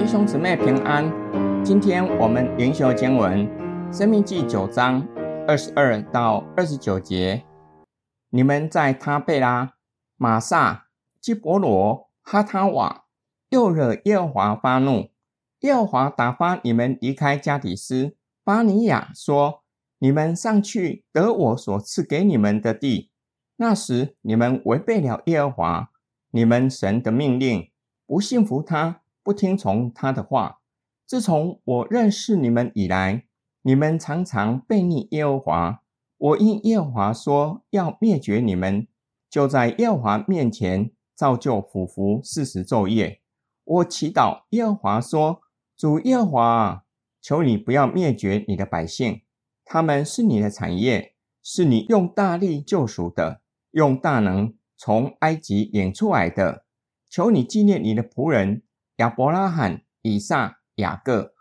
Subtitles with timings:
[0.00, 1.12] 弟兄姊妹平安，
[1.62, 3.46] 今天我们灵修经文
[3.94, 5.06] 《生命记》九章
[5.46, 7.44] 二十二到二十九节。
[8.30, 9.74] 你们在他贝拉、
[10.16, 10.86] 玛萨、
[11.20, 13.04] 基伯罗、哈塔瓦，
[13.50, 15.10] 又惹耶和华发怒。
[15.60, 19.62] 耶和华打发你们离开加底斯巴尼亚，说：
[19.98, 23.10] 你们上去得我所赐给你们的地。
[23.56, 25.90] 那时你们违背了耶和华
[26.30, 27.70] 你们神的命令，
[28.06, 28.99] 不信服他。
[29.22, 30.60] 不听从他的话。
[31.06, 33.24] 自从我认识你们以来，
[33.62, 35.82] 你们常常悖逆耶和华。
[36.16, 38.86] 我因耶和华说要灭绝你们，
[39.28, 43.20] 就在耶和华面前照旧俯伏四十昼夜。
[43.64, 45.40] 我祈祷耶和华说
[45.76, 46.84] ：“主耶和华，
[47.20, 49.22] 求你不要灭绝你的百姓，
[49.64, 53.40] 他们是你的产业，是你用大力救赎的，
[53.72, 56.64] 用大能从埃及领出来的。
[57.08, 58.62] 求你纪念你的仆人。”
[59.00, 61.32] 亚伯拉罕、以撒、雅各，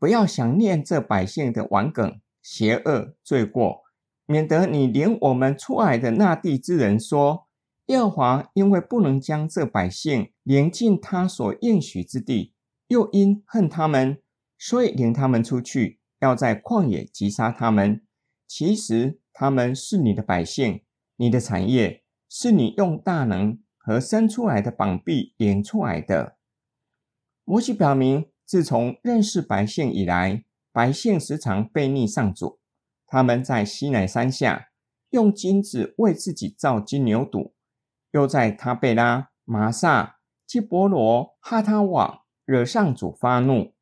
[0.00, 3.82] 不要想念这百姓的顽梗、邪恶、罪过，
[4.26, 7.46] 免得你领我们出来的那地之人说：
[7.86, 12.52] 耶和华因为不能将这百姓领进他所应许之地，
[12.88, 14.18] 又因恨他们，
[14.58, 18.02] 所以领他们出去，要在旷野击杀他们。
[18.48, 20.82] 其实他们是你的百姓，
[21.14, 26.33] 你的产业，是你用大能和伸出来的膀臂领出来的。
[27.46, 32.58] 摩西表明，自从认识百姓以来，百姓时常悖逆上主。
[33.06, 34.68] 他们在西乃山下
[35.10, 37.52] 用金子为自己造金牛犊，
[38.12, 43.74] 又在他贝拉、玛萨、基伯罗、哈他瓦惹上主发怒。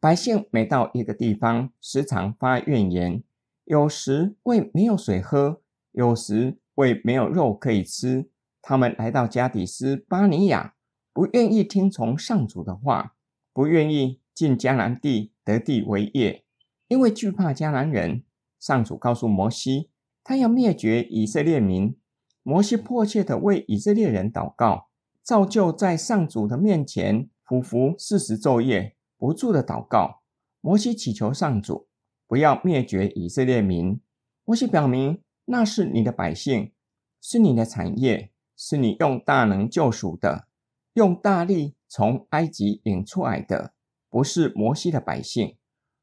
[0.00, 3.22] 百姓每到一个地方，时常发怨言，
[3.64, 5.60] 有时为没有水喝，
[5.92, 8.30] 有时为没有肉可以吃。
[8.62, 10.74] 他们来到加底斯巴尼亚。
[11.12, 13.14] 不愿意听从上主的话，
[13.52, 16.44] 不愿意进迦南地得地为业，
[16.88, 18.24] 因为惧怕迦南人。
[18.58, 19.90] 上主告诉摩西，
[20.22, 21.96] 他要灭绝以色列民。
[22.44, 24.88] 摩西迫切地为以色列人祷告，
[25.22, 30.22] 照旧在上主的面前匍匐四十昼夜，不住地祷告。
[30.60, 31.88] 摩西祈求上主
[32.26, 34.00] 不要灭绝以色列民。
[34.44, 36.72] 摩西表明，那是你的百姓，
[37.20, 40.46] 是你的产业，是你用大能救赎的。
[40.94, 43.72] 用大力从埃及领出来的，
[44.10, 45.56] 不是摩西的百姓。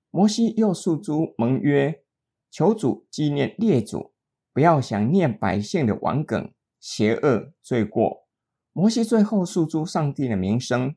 [0.09, 2.01] 摩西又诉诸盟约，
[2.49, 4.11] 求主纪念列祖，
[4.51, 8.27] 不要想念百姓的顽梗、邪恶、罪过。
[8.73, 10.95] 摩西最后诉诸上帝的名声，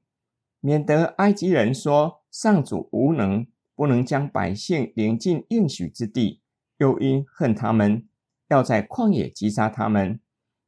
[0.60, 6.40] 免得埃及人说上主无能，不能将百姓领进应许之地，
[6.78, 8.08] 又因恨他们，
[8.48, 10.18] 要在旷野击杀他们。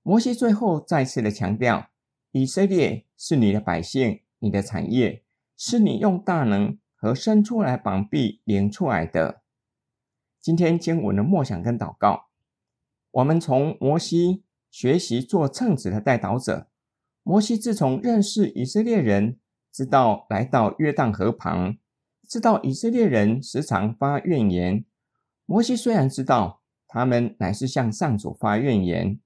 [0.03, 1.89] 摩西最后再次的强调。
[2.33, 5.25] 以色列是你的百姓，你的产业，
[5.57, 9.41] 是你用大能和伸出来膀臂领出来的。
[10.43, 12.27] 今天经文的默想跟祷告，
[13.13, 16.69] 我们从摩西学习做称职的代祷者。
[17.23, 19.39] 摩西自从认识以色列人，
[19.73, 21.79] 直到来到约旦河旁，
[22.29, 24.85] 知道以色列人时常发怨言。
[25.47, 29.19] 摩西虽然知道他们乃是向上主发怨言，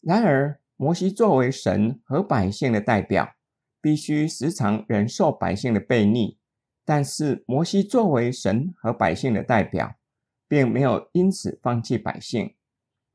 [0.00, 3.34] 然而，摩西作为神和百姓的代表，
[3.80, 6.38] 必须时常忍受百姓的悖逆。
[6.84, 9.94] 但是，摩西作为神和百姓的代表，
[10.48, 12.54] 并没有因此放弃百姓。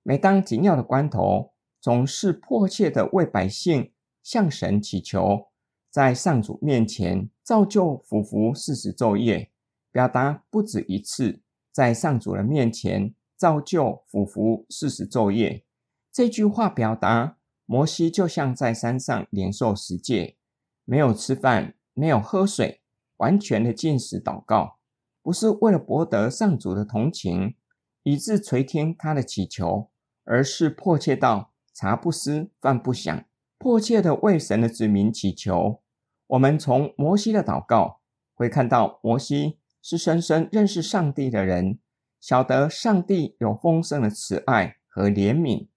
[0.04, 3.92] 每当紧要的关头，总是迫切地为百姓
[4.24, 5.50] 向神祈求，
[5.92, 9.52] 在上主面前照旧俯伏四十昼夜，
[9.92, 11.42] 表达不止一次，
[11.74, 15.66] 在上主的面前照旧俯伏四十昼夜。
[16.12, 17.39] 这句话表达。
[17.72, 20.38] 摩西就像在山上领受十诫，
[20.86, 22.82] 没有吃饭，没有喝水，
[23.18, 24.80] 完全的进食祷告，
[25.22, 27.54] 不是为了博得上主的同情，
[28.02, 29.92] 以致垂听他的祈求，
[30.24, 33.24] 而是迫切到茶不思饭不想，
[33.60, 35.84] 迫切的为神的子民祈求。
[36.26, 38.02] 我们从摩西的祷告
[38.34, 41.78] 会看到，摩西是深深认识上帝的人，
[42.20, 45.69] 晓得上帝有丰盛的慈爱和怜悯。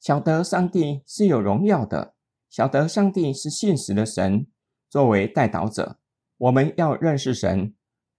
[0.00, 2.14] 晓得上帝是有荣耀的，
[2.48, 4.46] 晓得上帝是信实的神。
[4.88, 5.98] 作为代祷者，
[6.38, 7.74] 我们要认识神，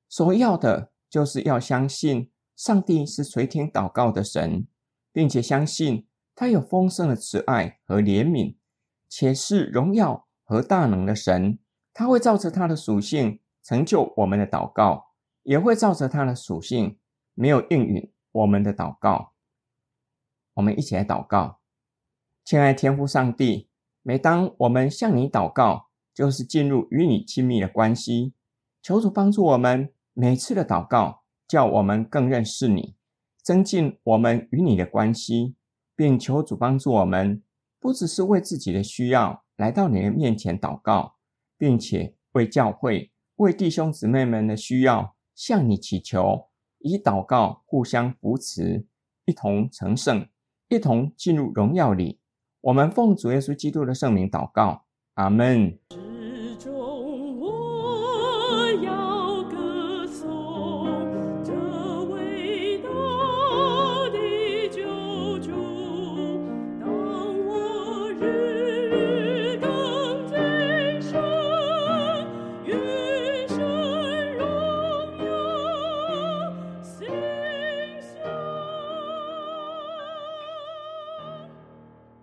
[0.08, 4.68] 所要的就是要相信上帝是垂听祷告的神，
[5.12, 8.58] 并且相信他有丰盛的慈爱和怜悯，
[9.10, 11.58] 且是荣耀和大能的神。
[11.92, 17.00] 他会照着他的属性成就我们的祷告，也会照着他的属性
[17.34, 19.34] 没有应允我们的祷告。
[20.54, 21.61] 我们一起来祷告。
[22.52, 23.70] 亲爱天父上帝，
[24.02, 28.34] 每当我们向你祷告，就是进入与你亲密的关系。
[28.82, 32.98] 求主帮助我们每次的祷告，叫我们更认识你，
[33.42, 35.56] 增进我们与你的关系，
[35.96, 37.42] 并求主帮助我们，
[37.80, 41.16] 不只是为自己的需要来到你的面前祷告，
[41.58, 46.50] 并且为教会、为弟兄姊妹们的需要向你祈求，
[46.80, 48.86] 以祷告互相扶持，
[49.24, 50.28] 一同成圣，
[50.68, 52.20] 一同进入荣耀里。
[52.62, 54.84] 我们奉主耶稣基督的圣名祷告，
[55.16, 55.80] 阿门。